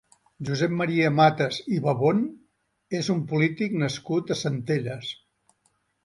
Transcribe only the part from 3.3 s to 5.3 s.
polític nascut a Centelles.